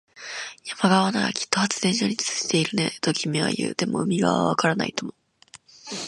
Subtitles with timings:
[0.63, 3.75] 山側ならきっと発電所に通じているね、と君は言う。
[3.75, 5.13] でも、海側はわからないとも。